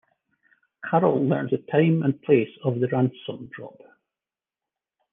[0.83, 3.79] Carol learns the time and place of the ransom drop.